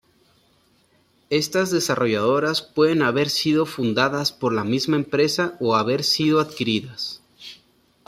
[1.29, 7.21] Estas desarrolladoras pueden haber sido fundadas por la misma empresa o haber sido adquiridas.